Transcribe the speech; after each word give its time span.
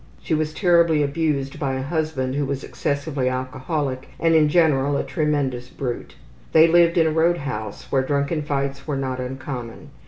She 0.19 0.33
was 0.33 0.51
terribly 0.51 1.03
abused 1.03 1.59
by 1.59 1.75
a 1.75 1.83
husband 1.83 2.33
who 2.33 2.47
was 2.47 2.63
excessively 2.63 3.29
alcoholic 3.29 4.09
and 4.19 4.33
in 4.33 4.49
general 4.49 4.97
a 4.97 5.03
tremendous 5.03 5.69
brute. 5.69 6.15
They 6.53 6.67
lived 6.67 6.97
in 6.97 7.05
a 7.05 7.11
roadhouse 7.11 7.83
where 7.91 8.01
drunken 8.01 8.41
fights 8.41 8.87
were 8.87 8.97
not 8.97 9.19
uncommon. 9.19 9.91